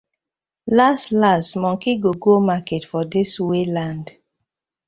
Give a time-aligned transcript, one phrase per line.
[0.77, 4.05] Lass lass monkey go go market for dis we land.